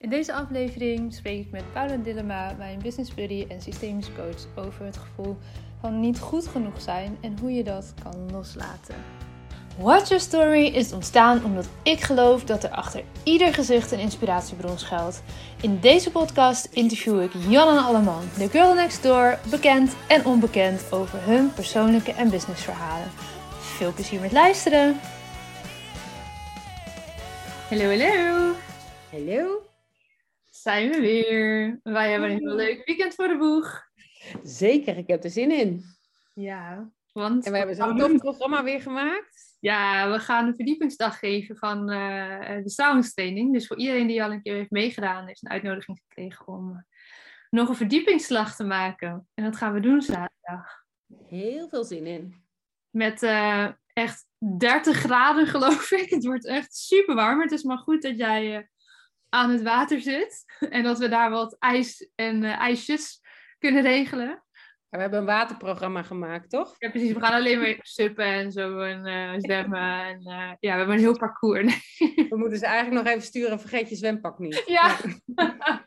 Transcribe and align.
In 0.00 0.10
deze 0.10 0.32
aflevering 0.32 1.14
spreek 1.14 1.40
ik 1.40 1.50
met 1.50 1.72
Paula 1.72 1.96
Dillema, 1.96 2.54
mijn 2.58 2.78
business 2.82 3.14
buddy 3.14 3.46
en 3.48 3.60
systemisch 3.60 4.10
coach, 4.16 4.66
over 4.66 4.84
het 4.84 4.96
gevoel 4.96 5.36
van 5.80 6.00
niet 6.00 6.18
goed 6.18 6.46
genoeg 6.46 6.80
zijn 6.80 7.18
en 7.20 7.38
hoe 7.40 7.52
je 7.52 7.64
dat 7.64 7.94
kan 8.02 8.30
loslaten. 8.32 8.94
Watch 9.78 10.08
Your 10.08 10.22
Story 10.22 10.66
is 10.66 10.92
ontstaan 10.92 11.44
omdat 11.44 11.68
ik 11.82 12.00
geloof 12.00 12.44
dat 12.44 12.64
er 12.64 12.70
achter 12.70 13.02
ieder 13.22 13.54
gezicht 13.54 13.92
een 13.92 13.98
inspiratiebron 13.98 14.78
schuilt. 14.78 15.22
In 15.60 15.78
deze 15.80 16.10
podcast 16.10 16.68
interview 16.72 17.22
ik 17.22 17.32
Jan 17.48 17.76
en 17.76 17.84
Alleman, 17.84 18.22
de 18.36 18.48
girl 18.48 18.74
next 18.74 19.02
door, 19.02 19.38
bekend 19.50 19.96
en 20.08 20.24
onbekend 20.24 20.92
over 20.92 21.24
hun 21.24 21.52
persoonlijke 21.52 22.12
en 22.12 22.30
businessverhalen. 22.30 23.08
Veel 23.60 23.92
plezier 23.92 24.20
met 24.20 24.32
luisteren! 24.32 25.00
Hallo, 27.68 27.84
hallo! 27.84 28.54
Hallo! 29.10 29.66
Zijn 30.50 30.90
we 30.90 31.00
weer. 31.00 31.80
Wij 31.82 32.10
hebben 32.10 32.30
een 32.30 32.38
heel 32.38 32.54
leuk 32.54 32.86
weekend 32.86 33.14
voor 33.14 33.28
de 33.28 33.38
boeg. 33.38 33.86
Zeker, 34.42 34.96
ik 34.96 35.08
heb 35.08 35.24
er 35.24 35.30
zin 35.30 35.50
in. 35.50 35.84
Ja, 36.34 36.90
want... 37.12 37.46
En 37.46 37.52
we 37.52 37.58
hebben 37.58 37.76
zo'n 37.76 37.98
tof 37.98 38.16
programma 38.16 38.64
weer 38.64 38.80
gemaakt. 38.80 39.56
Ja, 39.60 40.10
we 40.10 40.18
gaan 40.18 40.46
een 40.46 40.54
verdiepingsdag 40.54 41.18
geven 41.18 41.56
van 41.56 41.92
uh, 41.92 42.62
de 42.62 42.70
stralingstraining. 42.70 43.52
Dus 43.52 43.66
voor 43.66 43.76
iedereen 43.76 44.06
die 44.06 44.22
al 44.22 44.32
een 44.32 44.42
keer 44.42 44.54
heeft 44.54 44.70
meegedaan, 44.70 45.26
heeft 45.26 45.44
een 45.44 45.50
uitnodiging 45.50 46.00
gekregen 46.08 46.46
om 46.46 46.70
uh, 46.70 46.78
nog 47.50 47.68
een 47.68 47.74
verdiepingsslag 47.74 48.56
te 48.56 48.64
maken. 48.64 49.28
En 49.34 49.44
dat 49.44 49.56
gaan 49.56 49.72
we 49.72 49.80
doen 49.80 50.02
zaterdag. 50.02 50.84
Heel 51.28 51.68
veel 51.68 51.84
zin 51.84 52.06
in. 52.06 52.42
Met 52.90 53.22
uh, 53.22 53.68
echt 53.92 54.26
30 54.58 54.96
graden, 54.96 55.46
geloof 55.56 55.90
ik. 55.90 56.10
Het 56.10 56.24
wordt 56.24 56.46
echt 56.46 56.76
super 56.76 57.14
warm. 57.14 57.40
Het 57.40 57.52
is 57.52 57.62
maar 57.62 57.78
goed 57.78 58.02
dat 58.02 58.18
jij 58.18 58.68
aan 59.28 59.50
het 59.50 59.62
water 59.62 60.00
zit. 60.00 60.44
En 60.70 60.82
dat 60.82 60.98
we 60.98 61.08
daar 61.08 61.30
wat 61.30 61.56
ijs 61.58 62.10
en 62.14 62.44
ijsjes 62.44 63.20
kunnen 63.58 63.82
regelen. 63.82 64.42
We 64.88 64.98
hebben 64.98 65.18
een 65.18 65.24
waterprogramma 65.24 66.02
gemaakt, 66.02 66.50
toch? 66.50 66.74
Ja, 66.78 66.90
precies. 66.90 67.12
We 67.12 67.20
gaan 67.20 67.32
alleen 67.32 67.60
maar 67.60 67.78
suppen 67.82 68.24
en 68.24 68.52
zo 68.52 68.80
en 68.80 69.06
uh, 69.06 69.32
zwemmen. 69.36 70.04
En, 70.04 70.20
uh, 70.20 70.52
ja, 70.60 70.72
we 70.72 70.78
hebben 70.78 70.94
een 70.94 71.00
heel 71.00 71.18
parcours. 71.18 71.96
We 72.28 72.36
moeten 72.36 72.58
ze 72.58 72.66
eigenlijk 72.66 73.04
nog 73.04 73.12
even 73.12 73.26
sturen. 73.26 73.60
Vergeet 73.60 73.88
je 73.88 73.96
zwempak 73.96 74.38
niet. 74.38 74.62
Ja. 74.66 74.96
ja. 75.34 75.86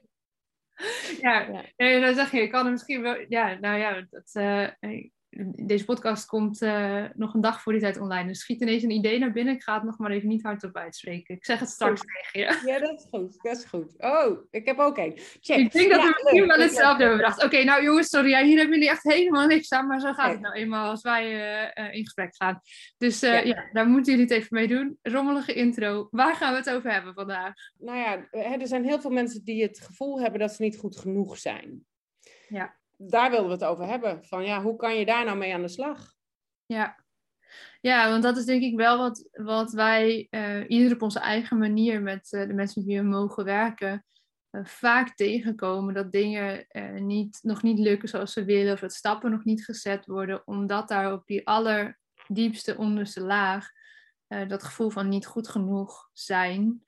ja. 1.22 1.64
ja. 1.76 2.00
dan 2.00 2.16
zeg 2.16 2.32
je, 2.32 2.42
ik 2.42 2.52
kan 2.52 2.66
er 2.66 2.72
misschien 2.72 3.02
wel... 3.02 3.26
Ja, 3.28 3.58
nou 3.60 3.80
ja, 3.80 4.06
dat, 4.10 4.32
uh, 4.34 4.68
deze 5.56 5.86
podcast 5.86 6.26
komt 6.26 6.62
uh, 6.62 7.04
nog 7.14 7.34
een 7.34 7.42
dag 7.42 7.62
voor 7.62 7.72
die 7.72 7.82
tijd 7.82 8.00
online. 8.00 8.28
Dus 8.28 8.40
schiet 8.40 8.62
ineens 8.62 8.84
een 8.84 8.90
idee 8.90 9.20
naar 9.20 9.32
binnen. 9.32 9.54
Ik 9.54 9.64
ga 9.64 9.74
het 9.74 9.84
nog 9.84 9.98
maar 9.98 10.12
even 10.12 10.28
niet 10.28 10.44
hardop 10.44 10.76
uitspreken. 10.76 11.36
Ik 11.36 11.46
zeg 11.46 11.60
het 11.60 11.70
straks 11.70 12.00
goed. 12.00 12.10
tegen 12.10 12.40
je. 12.40 12.72
Ja, 12.72 12.80
dat 12.80 13.00
is 13.00 13.06
goed. 13.10 13.38
Dat 13.42 13.58
is 13.58 13.64
goed. 13.64 13.94
Oh, 13.98 14.48
ik 14.50 14.66
heb 14.66 14.80
ook 14.80 14.98
één. 14.98 15.14
Check. 15.40 15.58
Ik 15.58 15.72
denk 15.72 15.92
dat 15.92 16.02
ja, 16.02 16.08
we 16.08 16.20
misschien 16.24 16.48
wel 16.48 16.60
hetzelfde 16.60 17.00
hebben 17.00 17.18
bedacht. 17.18 17.38
Oké, 17.38 17.46
okay, 17.46 17.64
nou 17.64 17.84
jongens, 17.84 18.10
sorry. 18.10 18.30
Ja, 18.30 18.44
hier 18.44 18.58
hebben 18.58 18.76
jullie 18.76 18.90
echt 18.90 19.04
helemaal 19.04 19.48
niks 19.48 19.72
aan. 19.72 19.88
Maar 19.88 20.00
zo 20.00 20.14
gaat 20.14 20.32
het 20.32 20.42
nou 20.42 20.56
eenmaal 20.56 20.90
als 20.90 21.02
wij 21.02 21.26
uh, 21.26 21.86
uh, 21.86 21.94
in 21.94 22.04
gesprek 22.04 22.36
gaan. 22.36 22.62
Dus 22.98 23.20
ja. 23.20 23.40
ja. 23.40 23.70
daar 23.74 23.88
moeten 23.88 24.12
jullie 24.12 24.28
het 24.28 24.38
even 24.38 24.58
mee 24.58 24.68
doen. 24.68 24.98
Rommelige 25.02 25.54
intro. 25.54 26.08
Waar 26.12 26.36
gaan 26.36 26.52
we 26.52 26.58
het 26.58 26.70
over 26.70 26.92
hebben 26.92 27.14
vandaag? 27.14 27.54
Nou 27.78 27.98
ja, 27.98 28.28
er 28.32 28.68
zijn 28.68 28.86
heel 28.86 29.02
veel 29.02 29.12
mensen 29.12 29.44
die 29.44 29.64
het 29.64 29.80
gevoel 29.80 30.22
hebben 30.22 30.40
dat 30.40 30.54
ze 30.54 30.62
niet 30.62 30.78
goed 30.78 30.98
genoeg 30.98 31.38
zijn. 31.38 31.86
Ja 32.48 32.80
daar 33.08 33.30
wilden 33.30 33.48
we 33.48 33.54
het 33.54 33.64
over 33.64 33.86
hebben. 33.86 34.26
Van 34.26 34.46
ja, 34.46 34.62
hoe 34.62 34.76
kan 34.76 34.96
je 34.96 35.06
daar 35.06 35.26
nou 35.26 35.38
mee 35.38 35.54
aan 35.54 35.62
de 35.62 35.68
slag? 35.68 36.14
Ja, 36.66 37.04
ja 37.82 38.10
want 38.10 38.24
dat 38.24 38.38
is 38.38 38.46
denk 38.46 38.62
ik 38.62 38.76
wel 38.76 38.98
wat, 38.98 39.30
wat 39.32 39.72
wij 39.72 40.28
uh, 40.30 40.70
ieder 40.70 40.94
op 40.94 41.02
onze 41.02 41.20
eigen 41.20 41.58
manier 41.58 42.02
met 42.02 42.32
uh, 42.32 42.48
de 42.48 42.54
mensen 42.54 42.82
met 42.82 42.90
wie 42.92 43.02
we 43.02 43.08
mogen 43.08 43.44
werken. 43.44 44.06
Uh, 44.52 44.66
vaak 44.66 45.16
tegenkomen 45.16 45.94
dat 45.94 46.12
dingen 46.12 46.66
niet, 46.96 47.40
nog 47.42 47.64
niet 47.64 47.80
lukken 47.80 48.10
zoals 48.10 48.34
ze 48.34 48.46
willen, 48.46 48.74
of 48.74 48.80
dat 48.80 48.94
stappen 48.94 49.32
nog 49.32 49.44
niet 49.44 49.66
gezet 49.66 50.06
worden, 50.06 50.48
omdat 50.48 50.88
daar 50.88 51.14
op 51.14 51.26
die 51.26 51.48
allerdiepste 51.48 52.78
onderste 52.78 53.22
laag 53.22 53.70
dat 54.48 54.64
gevoel 54.64 54.90
van 54.90 55.10
niet 55.10 55.26
goed 55.26 55.48
genoeg 55.48 56.10
zijn 56.14 56.84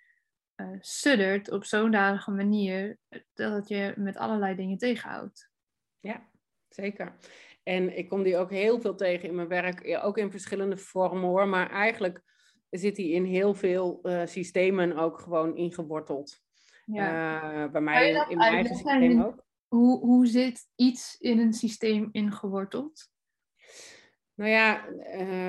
suddert 0.79 1.52
op 1.52 1.66
zo'n 1.66 1.90
manier 2.25 2.97
dat 3.34 3.53
het 3.53 3.68
je 3.68 3.94
met 3.96 4.18
allerlei 4.18 4.56
dingen 4.56 4.78
tegenhoudt. 4.78 5.53
Ja, 6.03 6.30
zeker. 6.69 7.16
En 7.64 7.97
ik 7.97 8.09
kom 8.09 8.24
die 8.24 8.38
ook 8.38 8.50
heel 8.50 8.81
veel 8.81 8.96
tegen 8.96 9.30
in 9.30 9.36
mijn 9.36 9.47
werk, 9.47 10.00
ook 10.03 10.18
in 10.18 10.31
verschillende 10.31 10.78
vormen 10.78 11.30
hoor. 11.30 11.47
Maar 11.47 11.69
eigenlijk 11.69 12.22
zit 12.69 12.96
die 12.96 13.12
in 13.12 13.24
heel 13.24 13.53
veel 13.53 14.00
uh, 14.03 14.22
systemen 14.25 14.97
ook 14.97 15.19
gewoon 15.19 15.56
ingeworteld. 15.56 16.41
Ja. 16.86 17.64
Uh, 17.64 17.72
bij 17.72 17.81
mij 17.81 18.25
in 18.30 18.38
mijn 18.38 18.53
eigen 18.53 18.75
systeem 18.75 19.22
ook. 19.22 19.46
Hoe, 19.68 20.00
hoe 20.00 20.28
zit 20.28 20.68
iets 20.75 21.18
in 21.19 21.40
een 21.40 21.53
systeem 21.53 22.09
ingeworteld? 22.12 23.12
Nou 24.36 24.50
ja, 24.50 24.88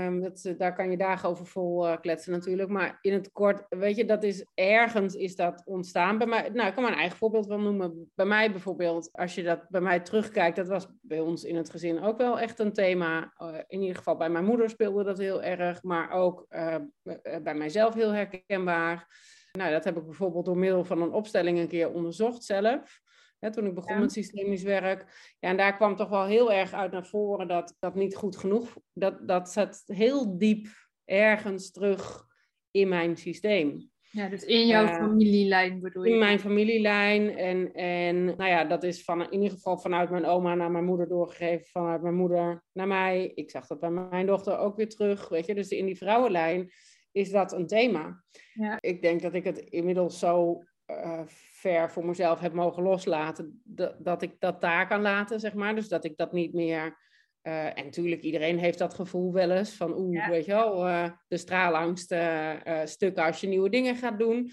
um, 0.06 0.21
dat, 0.21 0.45
eh, 0.45 0.59
daar 0.59 0.75
kan 0.75 0.91
je 0.91 0.97
dagen 0.97 1.28
over 1.28 1.47
vol 1.47 1.89
uh, 1.89 1.97
kletsen 2.00 2.33
natuurlijk. 2.33 2.69
Maar 2.69 2.99
in 3.00 3.12
het 3.12 3.33
kort, 3.33 3.67
weet 3.69 3.97
je, 3.97 4.05
dat 4.05 4.22
is 4.22 4.47
ergens 4.55 5.15
is 5.15 5.37
dat 5.37 5.62
ontstaan. 5.65 6.19
Bij 6.19 6.27
mij, 6.27 6.49
nou, 6.53 6.69
ik 6.69 6.75
kan 6.75 6.83
mijn 6.83 6.95
eigen 6.95 7.19
voorbeeld 7.19 7.47
wel 7.47 7.61
noemen. 7.61 8.11
Bij 8.15 8.27
mij 8.27 8.50
bijvoorbeeld, 8.50 9.12
als 9.12 9.34
je 9.34 9.43
dat 9.43 9.69
bij 9.69 9.81
mij 9.81 10.00
terugkijkt, 10.00 10.56
dat 10.56 10.69
was 10.69 10.89
bij 11.00 11.21
ons 11.21 11.45
in 11.45 11.56
het 11.56 11.71
gezin 11.71 12.03
ook 12.03 12.19
wel 12.19 12.41
echt 12.41 12.59
een 12.59 12.72
thema. 12.72 13.33
Uh, 13.39 13.59
in 13.67 13.81
ieder 13.81 13.97
geval 13.97 14.17
bij 14.17 14.31
mijn 14.31 14.45
moeder 14.45 14.71
speelde 14.71 15.05
dat 15.05 15.19
heel 15.19 15.43
erg, 15.43 15.83
maar 15.83 16.11
ook 16.11 16.47
bij 17.43 17.55
mijzelf 17.55 17.95
heel 17.95 18.12
herkenbaar. 18.12 19.06
Nou, 19.53 19.71
dat 19.71 19.84
heb 19.84 19.97
ik 19.97 20.05
bijvoorbeeld 20.05 20.45
door 20.45 20.59
middel 20.59 20.84
van 20.84 21.03
een 21.03 21.12
opstelling 21.12 21.59
een 21.59 21.69
keer 21.69 21.93
onderzocht 21.93 22.45
zelf 22.45 23.03
toen 23.39 23.67
ik 23.67 23.75
begon 23.75 24.00
met 24.00 24.12
systemisch 24.12 24.62
werk. 24.62 25.34
Ja, 25.41 25.49
en 25.49 25.56
daar 25.56 25.77
kwam 25.77 25.97
toch 25.97 26.09
wel 26.09 26.25
heel 26.25 26.53
erg 26.53 26.72
uit 26.72 26.93
naar 26.93 27.06
voren 27.06 27.49
dat 27.49 27.77
dat 27.78 27.95
niet 27.95 28.17
goed 28.17 28.37
genoeg, 28.37 28.77
dat, 28.93 29.28
dat 29.28 29.50
zat 29.50 29.83
heel 29.87 30.39
diep 30.39 30.67
ergens 31.05 31.71
terug 31.71 32.25
in 32.71 32.89
mijn 32.89 33.17
systeem. 33.17 33.93
Ja, 34.15 34.28
dus 34.28 34.45
in 34.45 34.67
jouw 34.67 34.84
uh, 34.84 34.95
familielijn 34.95 35.81
bedoel 35.81 36.05
je? 36.05 36.12
In 36.12 36.19
mijn 36.19 36.39
familielijn. 36.39 37.37
En, 37.37 37.72
en 37.75 38.25
nou 38.25 38.45
ja, 38.45 38.65
dat 38.65 38.83
is 38.83 39.05
van, 39.05 39.21
in 39.21 39.33
ieder 39.33 39.51
geval 39.51 39.78
vanuit 39.78 40.11
mijn 40.11 40.25
oma 40.25 40.55
naar 40.55 40.71
mijn 40.71 40.84
moeder 40.84 41.09
doorgegeven. 41.09 41.66
Vanuit 41.66 42.03
mijn 42.03 42.15
moeder 42.15 42.65
naar 42.72 42.87
mij. 42.87 43.33
Ik 43.34 43.51
zag 43.51 43.66
dat 43.66 43.81
bij 43.81 43.91
mijn 43.91 44.27
dochter 44.27 44.59
ook 44.59 44.77
weer 44.77 44.89
terug. 44.89 45.28
Weet 45.28 45.47
je, 45.47 45.55
dus 45.55 45.69
in 45.69 45.87
die 45.87 45.97
vrouwenlijn 45.97 46.71
is 47.12 47.31
dat 47.31 47.53
een 47.53 47.66
thema. 47.66 48.22
Ja. 48.53 48.77
Ik 48.81 49.03
denk 49.03 49.22
dat 49.22 49.34
ik 49.34 49.45
het 49.45 49.59
inmiddels 49.59 50.19
zo 50.19 50.62
uh, 50.87 51.21
ver 51.53 51.91
voor 51.91 52.06
mezelf 52.06 52.41
heb 52.41 52.53
mogen 52.53 52.83
loslaten, 52.83 53.61
dat, 53.65 53.95
dat 53.99 54.22
ik 54.22 54.37
dat 54.39 54.61
daar 54.61 54.89
kan 54.89 55.00
laten, 55.00 55.41
zeg 55.41 55.55
maar. 55.55 55.75
Dus 55.75 55.89
dat 55.89 56.05
ik 56.05 56.17
dat 56.17 56.33
niet 56.33 56.55
meer. 56.55 57.03
Uh, 57.43 57.78
en 57.78 57.84
natuurlijk, 57.84 58.22
iedereen 58.22 58.59
heeft 58.59 58.78
dat 58.78 58.95
gevoel 58.95 59.33
wel 59.33 59.50
eens 59.50 59.75
van, 59.75 59.99
oeh, 59.99 60.28
weet 60.28 60.45
je 60.45 60.53
wel, 60.53 60.89
uh, 60.89 61.11
de 61.28 61.37
straalangst 61.37 62.15
stukken 62.84 63.25
als 63.25 63.41
je 63.41 63.47
nieuwe 63.47 63.69
dingen 63.69 63.97
gaat 63.97 64.19
doen. 64.19 64.50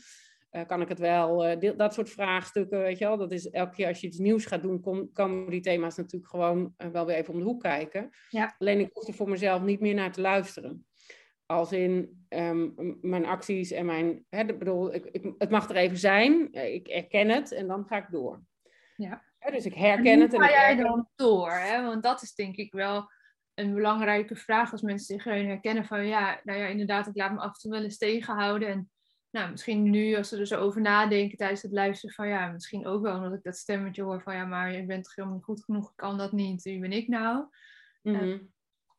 kan 0.68 0.82
ik 0.82 0.90
het 0.90 1.00
wel? 1.00 1.60
Dat 1.78 1.94
soort 1.94 2.10
vraagstukken, 2.10 2.80
weet 2.80 2.98
je 2.98 3.06
wel. 3.06 3.18
Dat 3.18 3.32
is 3.32 3.50
elke 3.50 3.76
keer 3.76 3.88
als 3.88 4.02
je 4.02 4.08
iets 4.08 4.18
nieuws 4.18 4.46
gaat 4.46 4.62
doen, 4.62 4.82
kom, 4.82 5.12
komen 5.14 5.50
die 5.50 5.62
thema's 5.62 5.98
natuurlijk 5.98 6.32
gewoon 6.32 6.74
wel 6.92 7.06
weer 7.06 7.16
even 7.16 7.34
om 7.34 7.40
de 7.40 7.46
hoek 7.46 7.62
kijken. 7.62 8.10
Ja. 8.30 8.56
Alleen 8.58 8.80
ik 8.80 8.90
hoef 8.94 9.08
er 9.08 9.14
voor 9.14 9.30
mezelf 9.30 9.62
niet 9.62 9.80
meer 9.80 9.94
naar 9.94 10.12
te 10.12 10.22
luisteren. 10.22 10.86
Als 11.52 11.72
in 11.72 12.26
um, 12.30 12.98
mijn 13.02 13.26
acties 13.26 13.72
en 13.72 13.86
mijn. 13.86 14.26
Hè, 14.30 14.46
bedoel, 14.46 14.94
ik, 14.94 15.06
ik, 15.06 15.34
het 15.38 15.50
mag 15.50 15.70
er 15.70 15.76
even 15.76 15.98
zijn. 15.98 16.54
Ik 16.54 16.88
erken 16.88 17.30
het 17.30 17.52
en 17.52 17.68
dan 17.68 17.86
ga 17.88 17.98
ik 17.98 18.08
door. 18.10 18.42
Ja. 18.96 19.24
Dus 19.52 19.66
ik 19.66 19.74
herken 19.74 20.20
het. 20.20 20.34
En 20.34 20.40
ga 20.40 20.50
jij 20.50 20.76
dan 20.76 21.10
door? 21.16 21.52
Hè? 21.52 21.86
Want 21.86 22.04
dat 22.04 22.22
is 22.22 22.34
denk 22.34 22.56
ik 22.56 22.74
wel 22.74 23.12
een 23.54 23.74
belangrijke 23.74 24.36
vraag 24.36 24.72
als 24.72 24.82
mensen 24.82 25.16
zich 25.16 25.24
herkennen 25.24 25.86
van 25.86 26.06
ja, 26.06 26.40
nou 26.44 26.60
ja, 26.60 26.66
inderdaad, 26.66 27.08
ik 27.08 27.16
laat 27.16 27.32
me 27.32 27.40
af 27.40 27.54
en 27.54 27.60
toe 27.60 27.72
wel 27.72 27.84
eens 27.84 27.98
tegenhouden. 27.98 28.68
En 28.68 28.92
nou, 29.30 29.52
misschien 29.52 29.90
nu, 29.90 30.16
als 30.16 30.30
ze 30.30 30.38
er 30.38 30.48
zo 30.48 30.60
over 30.60 30.82
nadenken 30.82 31.38
tijdens 31.38 31.62
het 31.62 31.72
luisteren, 31.72 32.16
van 32.16 32.28
ja, 32.28 32.52
misschien 32.52 32.86
ook 32.86 33.02
wel 33.02 33.16
omdat 33.16 33.34
ik 33.34 33.44
dat 33.44 33.58
stemmetje 33.58 34.04
hoor 34.04 34.22
van 34.22 34.36
ja, 34.36 34.46
maar 34.46 34.72
je 34.72 34.86
bent 34.86 35.04
toch 35.04 35.16
helemaal 35.16 35.38
niet 35.38 35.46
goed 35.46 35.64
genoeg, 35.64 35.90
ik 35.90 35.96
kan 35.96 36.18
dat 36.18 36.32
niet, 36.32 36.62
wie 36.62 36.80
ben 36.80 36.92
ik 36.92 37.08
nou? 37.08 37.46
Mm 38.02 38.16
-hmm. 38.16 38.52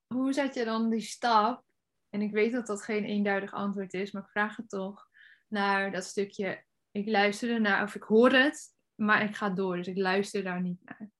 hoe 0.06 0.32
zet 0.32 0.54
je 0.54 0.64
dan 0.64 0.90
die 0.90 1.00
stap 1.00 1.64
en 2.12 2.23
ik 2.23 2.32
weet 2.32 2.53
dat 2.53 2.67
dat 2.67 2.82
geen 2.82 3.05
eenduidig 3.05 3.53
antwoord 3.53 3.94
is, 3.94 4.12
maar 4.12 4.23
ik 4.23 4.29
vraag 4.29 4.56
het 4.56 4.69
toch 4.69 5.09
naar 5.49 5.93
dat 5.93 6.05
stukje. 6.05 6.64
Ik 6.91 7.09
luister 7.09 7.50
ernaar, 7.50 7.82
of 7.82 7.94
ik 7.94 8.03
hoor 8.03 8.31
het, 8.31 8.75
maar 8.94 9.23
ik 9.23 9.37
ga 9.37 9.50
door. 9.50 9.76
Dus 9.76 9.87
ik 9.87 9.97
luister 9.97 10.43
daar 10.43 10.62
niet 10.62 10.79
naar. 10.85 11.11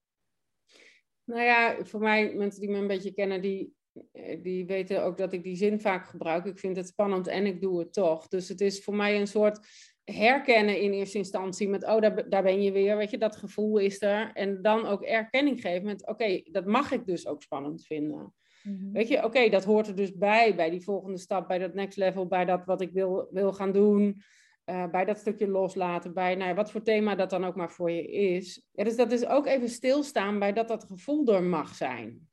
Nou 1.25 1.43
ja, 1.43 1.85
voor 1.85 2.01
mij, 2.01 2.35
mensen 2.35 2.61
die 2.61 2.71
me 2.71 2.79
een 2.79 2.87
beetje 2.87 3.13
kennen, 3.13 3.43
die, 3.43 3.75
eh, 4.13 4.43
die 4.43 4.67
weten 4.67 5.05
ook 5.05 5.19
dat 5.19 5.33
ik 5.33 5.43
die 5.43 5.57
zin 5.57 5.81
vaak 5.81 6.07
gebruik. 6.07 6.45
Ik 6.45 6.59
vind 6.59 6.77
het 6.77 6.89
spannend 6.89 7.27
en 7.27 7.47
ik 7.47 7.61
doe 7.61 7.79
het 7.79 7.93
toch. 7.93 8.29
Dus 8.29 8.49
het 8.49 8.61
is 8.61 8.85
voor 8.85 8.97
mij 8.97 9.21
een 9.21 9.27
soort 9.27 9.67
herkennen 10.05 10.81
in 10.81 10.93
eerste 10.93 11.19
instantie 11.19 11.69
met, 11.69 11.85
oh, 11.85 12.01
daar, 12.01 12.29
daar 12.29 12.43
ben 12.43 12.63
je 12.63 12.73
weer, 12.73 12.97
weet 12.97 13.11
je, 13.11 13.19
dat 13.19 13.37
gevoel 13.37 13.79
is 13.79 14.03
er. 14.03 14.33
En 14.33 14.63
dan 14.63 14.87
ook 14.87 15.03
erkenning 15.03 15.61
geven 15.61 15.85
met, 15.85 16.07
oké, 16.07 16.43
dat 16.45 16.67
mag 16.67 16.93
ik 16.93 17.07
dus 17.07 17.27
ook 17.27 17.43
spannend 17.43 17.87
vinden. 17.87 18.35
Mhm. 18.63 18.93
Weet 18.93 19.09
je, 19.09 19.25
oké, 19.25 19.49
dat 19.49 19.65
hoort 19.65 19.87
er 19.87 19.97
dus 19.97 20.13
bij, 20.13 20.55
bij 20.55 20.71
die 20.71 20.83
volgende 20.83 21.19
stap, 21.19 21.49
bij 21.49 21.59
dat 21.59 21.75
next 21.75 21.97
level, 21.97 22.27
bij 22.27 22.45
dat 22.45 22.65
wat 22.65 22.81
ik 22.81 22.93
wil, 22.93 23.29
wil 23.31 23.53
gaan 23.53 23.73
doen. 23.73 24.23
uh, 24.65 24.91
bij 24.91 25.05
dat 25.05 25.19
stukje 25.19 25.49
loslaten, 25.49 26.15
bij 26.15 26.35
nou 26.35 26.49
ja, 26.49 26.55
wat 26.55 26.71
voor 26.71 26.83
thema 26.83 27.15
dat 27.15 27.31
dan 27.31 27.45
ook 27.45 27.57
maar 27.57 27.71
voor 27.71 27.91
je 27.91 28.11
is. 28.11 28.67
Dus 28.73 28.97
dat 28.97 29.13
is 29.13 29.27
ook 29.27 29.47
even 29.47 29.69
stilstaan 29.69 30.39
bij 30.39 30.53
dat 30.53 30.69
dat 30.69 30.85
gevoel 30.85 31.35
er 31.35 31.43
mag 31.43 31.75
zijn. 31.75 32.29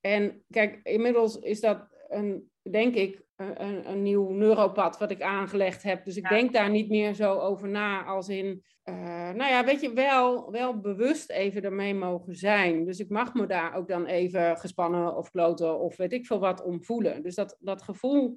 En 0.00 0.44
kijk, 0.50 0.80
inmiddels 0.82 1.38
is 1.38 1.60
dat 1.60 1.88
een, 2.08 2.50
denk 2.62 2.94
ik, 2.94 3.23
een, 3.36 3.90
een 3.90 4.02
nieuw 4.02 4.30
neuropad 4.30 4.98
wat 4.98 5.10
ik 5.10 5.22
aangelegd 5.22 5.82
heb. 5.82 6.04
Dus 6.04 6.16
ik 6.16 6.28
denk 6.28 6.52
daar 6.52 6.70
niet 6.70 6.88
meer 6.88 7.14
zo 7.14 7.38
over 7.38 7.68
na 7.68 8.04
als 8.04 8.28
in, 8.28 8.62
uh, 8.84 8.94
nou 9.30 9.50
ja, 9.50 9.64
weet 9.64 9.80
je, 9.80 9.92
wel, 9.92 10.50
wel 10.50 10.80
bewust 10.80 11.30
even 11.30 11.62
ermee 11.62 11.94
mogen 11.94 12.34
zijn. 12.34 12.84
Dus 12.84 12.98
ik 12.98 13.08
mag 13.08 13.34
me 13.34 13.46
daar 13.46 13.74
ook 13.74 13.88
dan 13.88 14.06
even 14.06 14.58
gespannen 14.58 15.16
of 15.16 15.30
kloten 15.30 15.80
of 15.80 15.96
weet 15.96 16.12
ik 16.12 16.26
veel 16.26 16.40
wat 16.40 16.62
om 16.62 16.84
voelen. 16.84 17.22
Dus 17.22 17.34
dat, 17.34 17.56
dat 17.60 17.82
gevoel 17.82 18.36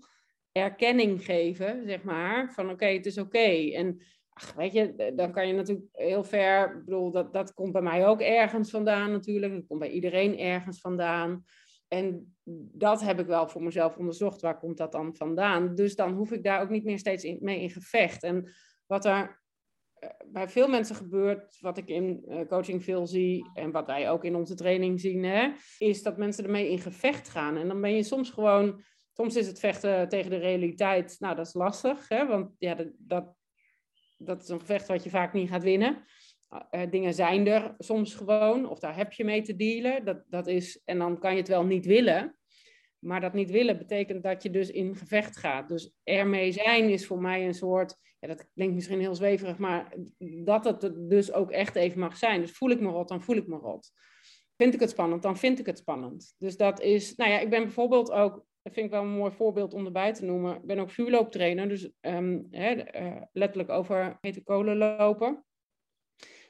erkenning 0.52 1.26
geven, 1.26 1.84
zeg 1.86 2.04
maar, 2.04 2.54
van 2.54 2.70
oké, 2.70 2.86
het 2.86 3.06
is 3.06 3.18
oké. 3.18 3.72
En 3.74 4.02
ach, 4.30 4.54
weet 4.54 4.74
je, 4.74 5.12
dan 5.16 5.32
kan 5.32 5.48
je 5.48 5.54
natuurlijk 5.54 5.88
heel 5.92 6.24
ver, 6.24 6.76
ik 6.76 6.86
bedoel, 6.86 7.12
dat, 7.12 7.34
dat 7.34 7.54
komt 7.54 7.72
bij 7.72 7.82
mij 7.82 8.08
ook 8.08 8.22
ergens 8.22 8.70
vandaan 8.70 9.12
natuurlijk. 9.12 9.54
Dat 9.54 9.68
komt 9.68 9.80
bij 9.80 9.90
iedereen 9.90 10.40
ergens 10.40 10.82
vandaan. 10.82 11.46
En 11.88 12.36
dat 12.72 13.02
heb 13.02 13.20
ik 13.20 13.26
wel 13.26 13.48
voor 13.48 13.64
mezelf 13.64 13.98
onderzocht. 13.98 14.42
Waar 14.42 14.60
komt 14.60 14.78
dat 14.78 14.92
dan 14.92 15.16
vandaan? 15.16 15.76
Dus 15.76 15.96
dan 15.96 16.14
hoef 16.14 16.32
ik 16.32 16.44
daar 16.44 16.62
ook 16.62 16.70
niet 16.70 16.84
meer 16.84 17.00
steeds 17.00 17.24
in, 17.24 17.38
mee 17.42 17.62
in 17.62 17.70
gevecht. 17.70 18.24
En 18.24 18.50
wat 18.86 19.06
er 19.06 19.42
eh, 19.94 20.10
bij 20.26 20.50
veel 20.50 20.68
mensen 20.68 20.96
gebeurt, 20.96 21.58
wat 21.60 21.78
ik 21.78 21.90
in 21.90 22.26
eh, 22.28 22.48
coaching 22.48 22.84
veel 22.84 23.08
zie 23.08 23.50
en 23.54 23.72
wat 23.72 23.86
wij 23.86 24.10
ook 24.10 24.24
in 24.24 24.36
onze 24.36 24.56
training 24.56 25.00
zien, 25.00 25.24
hè, 25.24 25.52
is 25.78 26.04
dat 26.04 26.18
mensen 26.18 26.44
ermee 26.44 26.70
in 26.70 26.80
gevecht 26.80 27.30
gaan. 27.30 27.58
En 27.58 27.68
dan 27.68 27.82
ben 27.82 27.96
je 27.96 28.04
soms 28.04 28.30
gewoon, 28.30 28.84
soms 29.14 29.36
is 29.36 29.48
het 29.48 29.60
vechten 29.60 30.10
tegen 30.10 30.30
de 30.30 30.38
realiteit, 30.38 31.16
nou 31.20 31.36
dat 31.36 31.48
is 31.48 31.54
lastig, 31.54 32.10
hè, 32.10 32.28
want 32.28 32.56
ja, 32.58 32.76
dat, 32.76 32.88
dat, 32.98 33.36
dat 34.18 34.42
is 34.42 34.50
een 34.50 34.60
gevecht 34.60 34.88
wat 34.88 35.04
je 35.04 35.10
vaak 35.10 35.34
niet 35.34 35.50
gaat 35.50 35.64
winnen. 35.64 36.06
Uh, 36.72 36.82
dingen 36.90 37.14
zijn 37.14 37.48
er 37.48 37.76
soms 37.78 38.16
gewoon, 38.16 38.70
of 38.70 38.80
daar 38.80 38.96
heb 38.96 39.14
je 39.14 39.24
mee 39.24 39.42
te 39.42 39.56
dealen. 39.56 40.06
Dat, 40.06 40.24
dat 40.28 40.48
is, 40.48 40.82
en 40.86 40.98
dan 40.98 41.20
kan 41.20 41.32
je 41.32 41.38
het 41.38 41.48
wel 41.48 41.66
niet 41.66 41.86
willen. 41.86 42.38
Maar 43.00 43.22
dat 43.22 43.34
niet 43.34 43.52
willen 43.52 43.78
betekent 43.78 44.24
dat 44.24 44.44
je 44.44 44.50
dus 44.50 44.70
in 44.70 44.96
gevecht 44.96 45.38
gaat. 45.38 45.70
Dus 45.70 45.94
ermee 46.04 46.52
zijn 46.52 46.90
is 46.90 47.08
voor 47.08 47.22
mij 47.22 47.46
een 47.46 47.54
soort, 47.54 47.96
ja, 48.20 48.28
dat 48.28 48.52
klinkt 48.54 48.76
misschien 48.76 49.00
heel 49.00 49.16
zweverig, 49.16 49.58
maar 49.58 49.94
dat 50.44 50.66
het 50.66 51.10
dus 51.10 51.34
ook 51.34 51.52
echt 51.52 51.76
even 51.76 52.00
mag 52.00 52.18
zijn. 52.18 52.42
Dus 52.42 52.52
voel 52.52 52.70
ik 52.70 52.80
me 52.80 52.90
rot, 52.90 53.08
dan 53.08 53.22
voel 53.22 53.36
ik 53.36 53.48
me 53.48 53.58
rot. 53.58 53.92
Vind 54.56 54.74
ik 54.74 54.80
het 54.80 54.90
spannend, 54.90 55.22
dan 55.22 55.38
vind 55.38 55.60
ik 55.60 55.66
het 55.66 55.78
spannend. 55.78 56.36
Dus 56.38 56.58
dat 56.58 56.82
is, 56.82 57.16
nou 57.16 57.32
ja, 57.32 57.40
ik 57.40 57.50
ben 57.50 57.64
bijvoorbeeld 57.64 58.12
ook, 58.12 58.46
dat 58.62 58.74
vind 58.74 58.86
ik 58.86 58.92
wel 58.92 59.02
een 59.02 59.18
mooi 59.18 59.32
voorbeeld 59.32 59.74
om 59.74 59.86
erbij 59.86 60.14
te 60.14 60.26
noemen. 60.26 60.56
Ik 60.56 60.66
ben 60.66 60.80
ook 60.80 60.92
vuurlooptrainer, 60.92 61.70
dus 61.70 61.90
hè, 62.50 63.00
uh, 63.02 63.22
letterlijk 63.32 63.70
over 63.70 64.18
hete 64.22 64.44
kolen 64.44 64.78
lopen. 64.78 65.46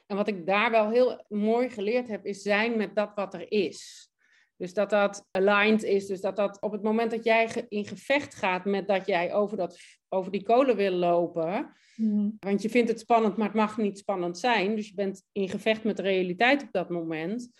En 0.08 0.16
wat 0.16 0.28
ik 0.28 0.46
daar 0.46 0.70
wel 0.70 0.90
heel 0.90 1.24
mooi 1.28 1.70
geleerd 1.70 2.08
heb, 2.08 2.26
is 2.26 2.42
zijn 2.42 2.76
met 2.76 2.94
dat 2.94 3.12
wat 3.14 3.34
er 3.34 3.52
is. 3.52 4.10
Dus 4.56 4.74
dat 4.74 4.90
dat 4.90 5.26
aligned 5.30 5.82
is. 5.82 6.06
Dus 6.06 6.20
dat 6.20 6.36
dat 6.36 6.60
op 6.60 6.72
het 6.72 6.82
moment 6.82 7.10
dat 7.10 7.24
jij 7.24 7.66
in 7.68 7.86
gevecht 7.86 8.34
gaat 8.34 8.64
met 8.64 8.88
dat 8.88 9.06
jij 9.06 9.34
over, 9.34 9.56
dat, 9.56 9.78
over 10.08 10.32
die 10.32 10.42
kolen 10.42 10.76
wil 10.76 10.92
lopen. 10.92 11.74
Mhm. 11.96 12.30
Want 12.40 12.62
je 12.62 12.68
vindt 12.68 12.88
het 12.88 13.00
spannend, 13.00 13.36
maar 13.36 13.46
het 13.46 13.56
mag 13.56 13.76
niet 13.76 13.98
spannend 13.98 14.38
zijn. 14.38 14.76
Dus 14.76 14.88
je 14.88 14.94
bent 14.94 15.22
in 15.32 15.48
gevecht 15.48 15.84
met 15.84 15.96
de 15.96 16.02
realiteit 16.02 16.62
op 16.62 16.72
dat 16.72 16.88
moment. 16.88 17.50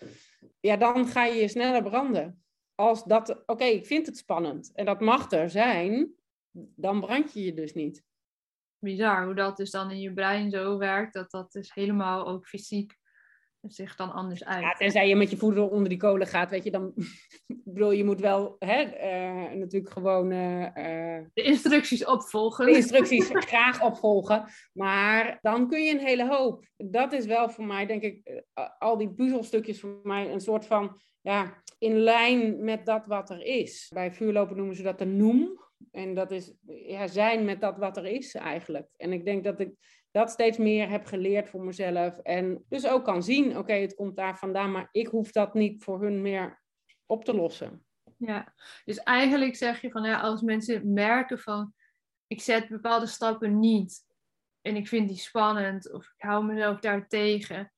Ja, 0.59 0.77
dan 0.77 1.07
ga 1.07 1.25
je 1.25 1.41
je 1.41 1.47
sneller 1.47 1.83
branden. 1.83 2.43
Als 2.75 3.03
dat, 3.03 3.43
oké, 3.45 3.63
ik 3.63 3.85
vind 3.85 4.05
het 4.05 4.17
spannend 4.17 4.71
en 4.73 4.85
dat 4.85 4.99
mag 4.99 5.31
er 5.31 5.49
zijn, 5.49 6.13
dan 6.75 6.99
brand 6.99 7.33
je 7.33 7.43
je 7.43 7.53
dus 7.53 7.73
niet 7.73 8.03
bizar 8.79 9.25
hoe 9.25 9.35
dat 9.35 9.57
dus 9.57 9.71
dan 9.71 9.91
in 9.91 9.99
je 9.99 10.13
brein 10.13 10.49
zo 10.49 10.77
werkt, 10.77 11.13
dat 11.13 11.31
dat 11.31 11.51
dus 11.51 11.73
helemaal 11.73 12.27
ook 12.27 12.47
fysiek 12.47 12.97
zich 13.61 13.95
dan 13.95 14.11
anders 14.11 14.45
uit. 14.45 14.61
Ja, 14.61 14.71
tenzij 14.71 15.07
je 15.07 15.15
met 15.15 15.29
je 15.29 15.37
voeten 15.37 15.69
onder 15.69 15.89
die 15.89 15.97
kolen 15.97 16.27
gaat, 16.27 16.49
weet 16.49 16.63
je, 16.63 16.71
dan 16.71 16.93
bedoel 17.73 17.91
je 17.91 18.03
moet 18.03 18.19
wel 18.19 18.55
hè, 18.59 18.83
uh, 18.83 19.57
natuurlijk 19.59 19.93
gewoon... 19.93 20.31
Uh, 20.31 20.67
de 21.33 21.43
instructies 21.43 22.05
opvolgen. 22.05 22.65
De 22.65 22.75
instructies 22.75 23.29
graag 23.31 23.81
opvolgen, 23.81 24.45
maar 24.73 25.37
dan 25.41 25.67
kun 25.67 25.83
je 25.83 25.91
een 25.91 26.05
hele 26.05 26.27
hoop. 26.27 26.65
Dat 26.77 27.13
is 27.13 27.25
wel 27.25 27.49
voor 27.49 27.65
mij, 27.65 27.85
denk 27.85 28.01
ik, 28.01 28.43
al 28.79 28.97
die 28.97 29.13
puzzelstukjes 29.13 29.79
voor 29.79 29.99
mij 30.03 30.31
een 30.31 30.41
soort 30.41 30.65
van, 30.65 31.01
ja, 31.21 31.63
in 31.77 31.97
lijn 31.97 32.63
met 32.63 32.85
dat 32.85 33.05
wat 33.05 33.29
er 33.29 33.41
is. 33.41 33.91
Bij 33.93 34.11
vuurlopen 34.11 34.57
noemen 34.57 34.75
ze 34.75 34.83
dat 34.83 34.99
de 34.99 35.05
noem. 35.05 35.67
En 35.91 36.13
dat 36.13 36.31
is 36.31 36.53
ja, 36.65 37.07
zijn 37.07 37.45
met 37.45 37.61
dat 37.61 37.77
wat 37.77 37.97
er 37.97 38.05
is 38.05 38.35
eigenlijk. 38.35 38.87
En 38.97 39.13
ik 39.13 39.25
denk 39.25 39.43
dat 39.43 39.59
ik 39.59 39.73
dat 40.11 40.29
steeds 40.29 40.57
meer 40.57 40.89
heb 40.89 41.05
geleerd 41.05 41.49
voor 41.49 41.63
mezelf. 41.63 42.17
En 42.17 42.65
dus 42.69 42.87
ook 42.87 43.03
kan 43.03 43.23
zien, 43.23 43.57
oké, 43.57 43.73
het 43.73 43.95
komt 43.95 44.15
daar 44.15 44.37
vandaan, 44.37 44.71
maar 44.71 44.89
ik 44.91 45.07
hoef 45.07 45.31
dat 45.31 45.53
niet 45.53 45.83
voor 45.83 46.01
hun 46.01 46.21
meer 46.21 46.61
op 47.05 47.25
te 47.25 47.33
lossen. 47.33 47.85
Ja, 48.17 48.53
dus 48.85 48.97
eigenlijk 48.97 49.55
zeg 49.55 49.81
je 49.81 49.91
van 49.91 50.03
ja, 50.03 50.19
als 50.19 50.41
mensen 50.41 50.93
merken 50.93 51.39
van 51.39 51.73
ik 52.27 52.41
zet 52.41 52.69
bepaalde 52.69 53.07
stappen 53.07 53.59
niet 53.59 54.05
en 54.61 54.75
ik 54.75 54.87
vind 54.87 55.07
die 55.07 55.17
spannend 55.17 55.91
of 55.91 56.13
ik 56.17 56.23
hou 56.23 56.45
mezelf 56.45 56.79
daar 56.79 57.07
tegen 57.07 57.71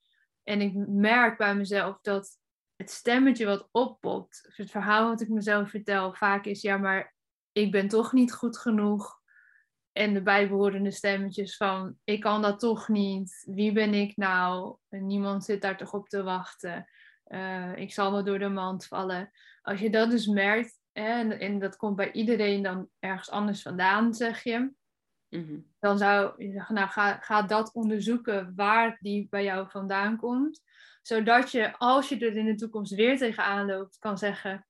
en 0.43 0.61
ik 0.61 0.73
merk 0.87 1.37
bij 1.37 1.55
mezelf 1.55 1.99
dat 2.01 2.39
het 2.75 2.91
stemmetje 2.91 3.45
wat 3.45 3.67
oppopt, 3.71 4.49
het 4.55 4.71
verhaal 4.71 5.09
wat 5.09 5.21
ik 5.21 5.29
mezelf 5.29 5.69
vertel, 5.69 6.13
vaak 6.13 6.45
is 6.45 6.61
ja, 6.61 6.77
maar 6.77 7.13
ik 7.51 7.71
ben 7.71 7.87
toch 7.87 8.13
niet 8.13 8.33
goed 8.33 8.57
genoeg. 8.57 9.19
En 9.91 10.13
de 10.13 10.21
bijbehorende 10.21 10.91
stemmetjes 10.91 11.57
van 11.57 11.97
ik 12.03 12.21
kan 12.21 12.41
dat 12.41 12.59
toch 12.59 12.87
niet. 12.87 13.43
Wie 13.47 13.71
ben 13.71 13.93
ik 13.93 14.17
nou? 14.17 14.77
Niemand 14.89 15.43
zit 15.43 15.61
daar 15.61 15.77
toch 15.77 15.93
op 15.93 16.09
te 16.09 16.23
wachten. 16.23 16.87
Uh, 17.27 17.75
ik 17.75 17.93
zal 17.93 18.11
wel 18.11 18.23
door 18.23 18.39
de 18.39 18.49
mand 18.49 18.85
vallen. 18.85 19.31
Als 19.61 19.79
je 19.79 19.89
dat 19.89 20.09
dus 20.09 20.27
merkt, 20.27 20.79
hè, 20.91 21.03
en, 21.03 21.39
en, 21.39 21.59
dat 21.59 21.75
komt 21.75 21.95
bij 21.95 22.11
iedereen 22.11 22.63
dan 22.63 22.89
ergens 22.99 23.29
anders 23.29 23.61
vandaan, 23.61 24.13
zeg 24.13 24.43
je. 24.43 24.71
Mhm. 25.29 25.59
Dan 25.79 25.97
zou 25.97 26.43
je 26.43 26.51
zeggen, 26.51 26.75
nou 26.75 26.89
ga, 26.89 27.17
ga 27.17 27.41
dat 27.41 27.73
onderzoeken 27.73 28.53
waar 28.55 28.97
die 28.99 29.27
bij 29.29 29.43
jou 29.43 29.69
vandaan 29.69 30.17
komt. 30.17 30.61
Zodat 31.01 31.51
je, 31.51 31.77
als 31.77 32.09
je 32.09 32.17
er 32.17 32.37
in 32.37 32.45
de 32.45 32.55
toekomst 32.55 32.95
weer 32.95 33.17
tegenaan 33.17 33.65
loopt, 33.65 33.97
kan 33.99 34.17
zeggen: 34.17 34.67